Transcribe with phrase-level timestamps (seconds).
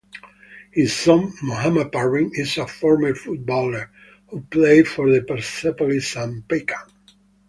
[0.71, 3.91] His son, Mohammad Parvin is a former footballer
[4.29, 6.89] who played for Persepolis and Paykan.